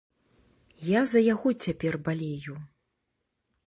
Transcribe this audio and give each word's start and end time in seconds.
Я 0.93 1.01
за 1.11 1.21
яго 1.33 1.49
цяпер 1.67 1.93
балею. 2.09 2.55